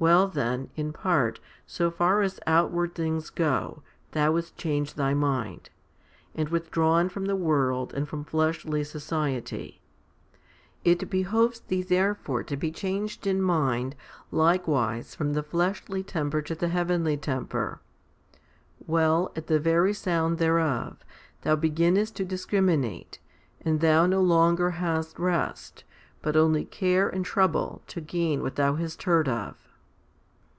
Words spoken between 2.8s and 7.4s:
things go, thou hast changed thy mind, and with drawn from the